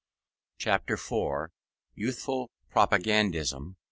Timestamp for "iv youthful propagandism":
0.95-3.75